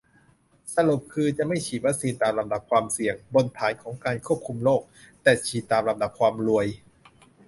[0.75, 4.81] สรุปคือ จะไม่ฉีดวัคซีนตามลำดับความเสี่ยง-บนฐานของการควบคุมโรค
[5.23, 6.67] แต่ฉีดตามลำดับความรวย